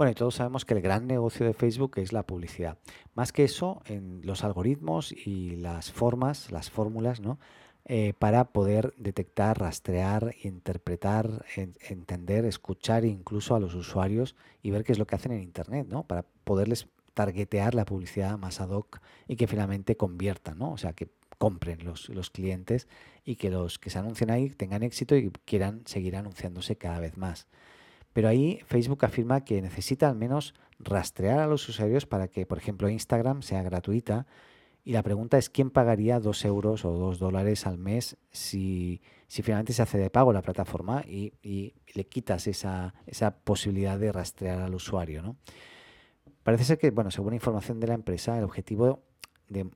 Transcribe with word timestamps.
Bueno, 0.00 0.12
y 0.12 0.14
todos 0.14 0.36
sabemos 0.36 0.64
que 0.64 0.72
el 0.72 0.80
gran 0.80 1.06
negocio 1.06 1.44
de 1.44 1.52
Facebook 1.52 1.98
es 1.98 2.14
la 2.14 2.22
publicidad. 2.22 2.78
Más 3.12 3.32
que 3.32 3.44
eso, 3.44 3.82
en 3.84 4.22
los 4.24 4.44
algoritmos 4.44 5.12
y 5.12 5.56
las 5.56 5.92
formas, 5.92 6.50
las 6.50 6.70
fórmulas, 6.70 7.20
¿no? 7.20 7.38
Eh, 7.84 8.14
para 8.18 8.44
poder 8.44 8.94
detectar, 8.96 9.60
rastrear, 9.60 10.34
interpretar, 10.42 11.44
entender, 11.54 12.46
escuchar 12.46 13.04
incluso 13.04 13.54
a 13.54 13.60
los 13.60 13.74
usuarios 13.74 14.36
y 14.62 14.70
ver 14.70 14.84
qué 14.84 14.92
es 14.92 14.98
lo 14.98 15.06
que 15.06 15.16
hacen 15.16 15.32
en 15.32 15.42
Internet, 15.42 15.86
¿no? 15.86 16.04
Para 16.04 16.22
poderles 16.44 16.88
targetear 17.12 17.74
la 17.74 17.84
publicidad 17.84 18.38
más 18.38 18.62
ad 18.62 18.70
hoc 18.70 19.02
y 19.28 19.36
que 19.36 19.48
finalmente 19.48 19.98
conviertan, 19.98 20.60
¿no? 20.60 20.72
O 20.72 20.78
sea, 20.78 20.94
que 20.94 21.10
compren 21.36 21.84
los, 21.84 22.08
los 22.08 22.30
clientes 22.30 22.88
y 23.22 23.36
que 23.36 23.50
los 23.50 23.78
que 23.78 23.90
se 23.90 23.98
anuncien 23.98 24.30
ahí 24.30 24.48
tengan 24.48 24.82
éxito 24.82 25.14
y 25.14 25.30
quieran 25.44 25.82
seguir 25.84 26.16
anunciándose 26.16 26.76
cada 26.76 27.00
vez 27.00 27.18
más. 27.18 27.48
Pero 28.12 28.28
ahí 28.28 28.60
Facebook 28.66 29.04
afirma 29.04 29.44
que 29.44 29.62
necesita 29.62 30.08
al 30.08 30.16
menos 30.16 30.54
rastrear 30.78 31.38
a 31.38 31.46
los 31.46 31.68
usuarios 31.68 32.06
para 32.06 32.28
que, 32.28 32.46
por 32.46 32.58
ejemplo, 32.58 32.88
Instagram 32.88 33.42
sea 33.42 33.62
gratuita. 33.62 34.26
Y 34.82 34.92
la 34.92 35.02
pregunta 35.02 35.38
es, 35.38 35.50
¿quién 35.50 35.70
pagaría 35.70 36.18
dos 36.20 36.44
euros 36.44 36.84
o 36.84 36.92
dos 36.92 37.18
dólares 37.18 37.66
al 37.66 37.78
mes 37.78 38.16
si, 38.30 39.02
finalmente 39.28 39.72
se 39.72 39.82
hace 39.82 39.98
de 39.98 40.10
pago 40.10 40.32
la 40.32 40.42
plataforma 40.42 41.02
y, 41.06 41.74
le 41.94 42.06
quitas 42.06 42.46
esa, 42.46 42.94
esa, 43.06 43.36
posibilidad 43.36 43.98
de 43.98 44.10
rastrear 44.10 44.62
al 44.62 44.74
usuario? 44.74 45.22
¿no? 45.22 45.36
Parece 46.42 46.64
ser 46.64 46.78
que, 46.78 46.90
bueno, 46.90 47.10
según 47.10 47.34
información 47.34 47.78
de 47.78 47.88
la 47.88 47.94
empresa, 47.94 48.36
el 48.38 48.44
objetivo 48.44 49.02
de... 49.48 49.68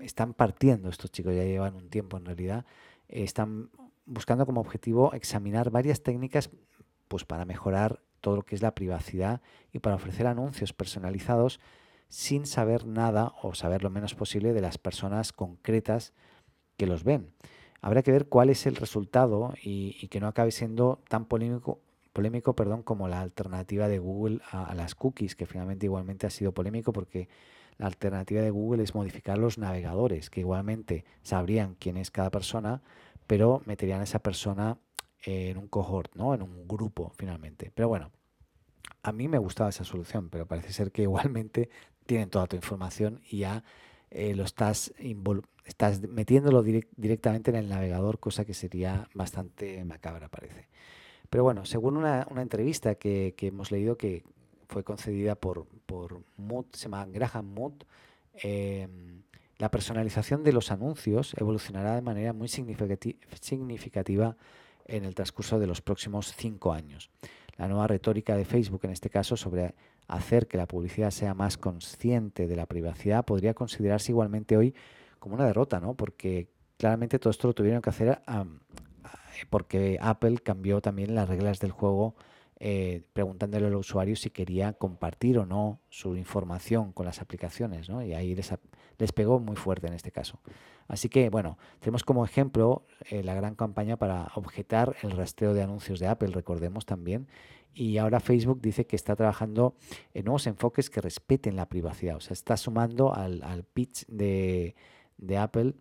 Están 0.00 0.32
partiendo 0.32 0.88
estos 0.88 1.12
chicos, 1.12 1.34
ya 1.34 1.44
llevan 1.44 1.76
un 1.76 1.90
tiempo 1.90 2.16
en 2.16 2.24
realidad, 2.24 2.64
están 3.06 3.70
buscando 4.06 4.46
como 4.46 4.62
objetivo 4.62 5.12
examinar 5.12 5.70
varias 5.70 6.02
técnicas 6.02 6.50
pues 7.10 7.24
para 7.24 7.44
mejorar 7.44 8.00
todo 8.20 8.36
lo 8.36 8.42
que 8.42 8.54
es 8.54 8.62
la 8.62 8.76
privacidad 8.76 9.40
y 9.72 9.80
para 9.80 9.96
ofrecer 9.96 10.28
anuncios 10.28 10.72
personalizados 10.72 11.58
sin 12.08 12.46
saber 12.46 12.86
nada 12.86 13.34
o 13.42 13.52
saber 13.54 13.82
lo 13.82 13.90
menos 13.90 14.14
posible 14.14 14.52
de 14.52 14.60
las 14.60 14.78
personas 14.78 15.32
concretas 15.32 16.14
que 16.76 16.86
los 16.86 17.02
ven. 17.02 17.32
Habrá 17.80 18.04
que 18.04 18.12
ver 18.12 18.28
cuál 18.28 18.48
es 18.48 18.64
el 18.64 18.76
resultado 18.76 19.54
y, 19.60 20.06
que 20.06 20.20
no 20.20 20.28
acabe 20.28 20.52
siendo 20.52 21.02
tan 21.08 21.24
polémico, 21.24 21.80
polémico 22.12 22.54
perdón, 22.54 22.84
como 22.84 23.08
la 23.08 23.20
alternativa 23.20 23.88
de 23.88 23.98
Google 23.98 24.40
a, 24.52 24.66
a, 24.66 24.74
las 24.76 24.94
cookies, 24.94 25.34
que 25.34 25.46
finalmente 25.46 25.86
igualmente 25.86 26.28
ha 26.28 26.30
sido 26.30 26.52
polémico 26.52 26.92
porque 26.92 27.28
la 27.76 27.86
alternativa 27.86 28.40
de 28.40 28.50
Google 28.50 28.84
es 28.84 28.94
modificar 28.94 29.36
los 29.36 29.58
navegadores, 29.58 30.30
que 30.30 30.40
igualmente 30.40 31.04
sabrían 31.22 31.74
quién 31.74 31.96
es 31.96 32.12
cada 32.12 32.30
persona, 32.30 32.82
pero 33.26 33.62
meterían 33.66 34.00
a 34.00 34.04
esa 34.04 34.20
persona 34.20 34.78
en 35.22 35.58
un 35.58 35.68
cohort, 35.68 36.14
¿no? 36.14 36.34
En 36.34 36.42
un 36.42 36.66
grupo 36.66 37.12
finalmente. 37.16 37.70
Pero 37.74 37.88
bueno, 37.88 38.10
a 39.02 39.12
mí 39.12 39.28
me 39.28 39.38
gustaba 39.38 39.70
esa 39.70 39.84
solución, 39.84 40.28
pero 40.30 40.46
parece 40.46 40.72
ser 40.72 40.92
que 40.92 41.02
igualmente 41.08 41.70
tienen 42.06 42.30
toda 42.30 42.46
tu 42.46 42.56
información 42.56 43.20
y 43.30 43.38
ya 43.38 43.64
eh, 44.10 44.34
lo 44.34 44.44
estás, 44.44 44.92
estás 45.64 46.00
metiéndolo 46.02 46.62
directamente 46.62 47.50
en 47.50 47.56
el 47.56 47.68
navegador, 47.68 48.18
cosa 48.18 48.44
que 48.44 48.54
sería 48.54 49.08
bastante 49.14 49.84
macabra, 49.84 50.28
parece. 50.28 50.68
Pero 51.28 51.44
bueno, 51.44 51.64
según 51.64 51.96
una, 51.96 52.26
entrevista 52.36 52.96
que, 52.96 53.34
hemos 53.40 53.70
leído 53.70 53.96
que 53.96 54.24
fue 54.68 54.82
concedida 54.82 55.36
por, 55.36 55.66
por 55.86 56.22
Mood, 56.36 56.66
se 56.72 56.84
llama 56.84 57.06
Graham 57.06 57.46
Mood, 57.54 57.74
em, 58.34 59.22
la 59.58 59.70
personalización 59.70 60.42
de 60.42 60.52
los 60.52 60.72
anuncios 60.72 61.34
evolucionará 61.38 61.94
de 61.94 62.02
manera 62.02 62.32
muy 62.32 62.48
significativa 62.48 64.36
en 64.86 65.04
el 65.04 65.14
transcurso 65.14 65.58
de 65.58 65.66
los 65.66 65.80
próximos 65.80 66.34
cinco 66.36 66.72
años. 66.72 67.10
La 67.56 67.68
nueva 67.68 67.86
retórica 67.86 68.36
de 68.36 68.44
Facebook, 68.44 68.80
en 68.84 68.90
este 68.90 69.10
caso, 69.10 69.36
sobre 69.36 69.74
hacer 70.08 70.46
que 70.46 70.56
la 70.56 70.66
publicidad 70.66 71.10
sea 71.10 71.34
más 71.34 71.56
consciente 71.56 72.46
de 72.46 72.56
la 72.56 72.66
privacidad, 72.66 73.24
podría 73.24 73.54
considerarse 73.54 74.12
igualmente 74.12 74.56
hoy 74.56 74.74
como 75.18 75.34
una 75.34 75.46
derrota, 75.46 75.78
¿no? 75.80 75.94
Porque 75.94 76.48
claramente 76.78 77.18
todo 77.18 77.30
esto 77.30 77.48
lo 77.48 77.54
tuvieron 77.54 77.82
que 77.82 77.90
hacer 77.90 78.20
porque 79.48 79.98
Apple 80.00 80.38
cambió 80.38 80.80
también 80.80 81.14
las 81.14 81.28
reglas 81.28 81.60
del 81.60 81.70
juego 81.70 82.14
eh, 82.62 83.02
preguntándole 83.14 83.68
al 83.68 83.74
usuario 83.74 84.14
si 84.16 84.28
quería 84.28 84.74
compartir 84.74 85.38
o 85.38 85.46
no 85.46 85.80
su 85.88 86.14
información 86.14 86.92
con 86.92 87.06
las 87.06 87.22
aplicaciones, 87.22 87.88
¿no? 87.88 88.02
Y 88.02 88.12
ahí 88.12 88.34
les, 88.34 88.52
les 88.98 89.12
pegó 89.12 89.40
muy 89.40 89.56
fuerte 89.56 89.86
en 89.86 89.94
este 89.94 90.12
caso. 90.12 90.40
Así 90.86 91.08
que, 91.08 91.30
bueno, 91.30 91.56
tenemos 91.78 92.04
como 92.04 92.22
ejemplo 92.22 92.84
eh, 93.08 93.22
la 93.22 93.34
gran 93.34 93.54
campaña 93.54 93.96
para 93.96 94.30
objetar 94.34 94.94
el 95.02 95.12
rastreo 95.12 95.54
de 95.54 95.62
anuncios 95.62 96.00
de 96.00 96.08
Apple, 96.08 96.32
recordemos 96.32 96.84
también. 96.84 97.28
Y 97.72 97.96
ahora 97.96 98.20
Facebook 98.20 98.60
dice 98.60 98.86
que 98.86 98.96
está 98.96 99.16
trabajando 99.16 99.74
en 100.12 100.26
nuevos 100.26 100.46
enfoques 100.46 100.90
que 100.90 101.00
respeten 101.00 101.56
la 101.56 101.66
privacidad. 101.66 102.16
O 102.16 102.20
sea, 102.20 102.34
está 102.34 102.58
sumando 102.58 103.14
al, 103.14 103.64
pitch 103.72 104.06
de 104.06 104.74
Apple 105.38 105.74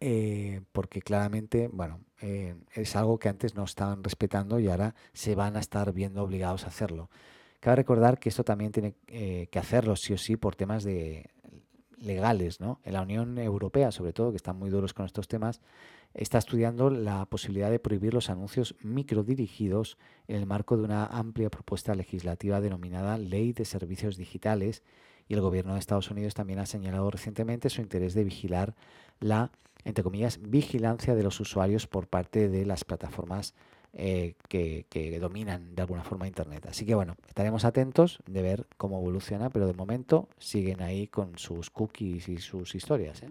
eh, 0.00 0.60
porque 0.72 1.02
claramente, 1.02 1.68
bueno, 1.72 2.00
eh, 2.20 2.56
es 2.74 2.96
algo 2.96 3.18
que 3.18 3.28
antes 3.28 3.54
no 3.54 3.64
estaban 3.64 4.04
respetando 4.04 4.58
y 4.60 4.68
ahora 4.68 4.94
se 5.12 5.34
van 5.34 5.56
a 5.56 5.60
estar 5.60 5.92
viendo 5.92 6.22
obligados 6.22 6.64
a 6.64 6.68
hacerlo. 6.68 7.10
Cabe 7.60 7.76
recordar 7.76 8.18
que 8.18 8.28
esto 8.28 8.44
también 8.44 8.72
tiene 8.72 8.94
eh, 9.08 9.48
que 9.50 9.58
hacerlo 9.58 9.96
sí 9.96 10.12
o 10.12 10.18
sí 10.18 10.36
por 10.36 10.54
temas 10.54 10.84
de 10.84 11.30
legales, 11.96 12.60
¿no? 12.60 12.80
En 12.84 12.92
la 12.92 13.02
Unión 13.02 13.38
Europea, 13.38 13.90
sobre 13.90 14.12
todo, 14.12 14.30
que 14.30 14.36
están 14.36 14.56
muy 14.56 14.70
duros 14.70 14.94
con 14.94 15.04
estos 15.04 15.26
temas, 15.26 15.60
está 16.14 16.38
estudiando 16.38 16.90
la 16.90 17.26
posibilidad 17.26 17.70
de 17.70 17.80
prohibir 17.80 18.14
los 18.14 18.30
anuncios 18.30 18.76
microdirigidos 18.82 19.98
en 20.28 20.36
el 20.36 20.46
marco 20.46 20.76
de 20.76 20.84
una 20.84 21.06
amplia 21.06 21.50
propuesta 21.50 21.94
legislativa 21.96 22.60
denominada 22.60 23.18
Ley 23.18 23.52
de 23.52 23.64
Servicios 23.64 24.16
Digitales 24.16 24.84
y 25.28 25.34
el 25.34 25.40
gobierno 25.40 25.74
de 25.74 25.80
Estados 25.80 26.10
Unidos 26.10 26.34
también 26.34 26.58
ha 26.58 26.66
señalado 26.66 27.10
recientemente 27.10 27.70
su 27.70 27.80
interés 27.80 28.14
de 28.14 28.24
vigilar 28.24 28.74
la, 29.20 29.52
entre 29.84 30.02
comillas, 30.02 30.40
vigilancia 30.42 31.14
de 31.14 31.22
los 31.22 31.38
usuarios 31.40 31.86
por 31.86 32.06
parte 32.06 32.48
de 32.48 32.64
las 32.64 32.84
plataformas 32.84 33.54
eh, 33.92 34.34
que, 34.48 34.86
que, 34.88 35.18
dominan 35.18 35.74
de 35.74 35.82
alguna 35.82 36.04
forma 36.04 36.26
Internet. 36.26 36.66
Así 36.66 36.84
que 36.84 36.94
bueno, 36.94 37.16
estaremos 37.26 37.64
atentos 37.64 38.20
de 38.26 38.42
ver 38.42 38.66
cómo 38.76 38.98
evoluciona, 38.98 39.50
pero 39.50 39.66
de 39.66 39.72
momento 39.72 40.28
siguen 40.38 40.82
ahí 40.82 41.08
con 41.08 41.38
sus 41.38 41.70
cookies 41.70 42.28
y 42.28 42.38
sus 42.38 42.74
historias. 42.74 43.22
¿eh? 43.22 43.30